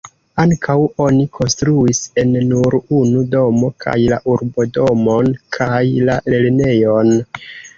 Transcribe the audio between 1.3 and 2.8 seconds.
konstruis en nur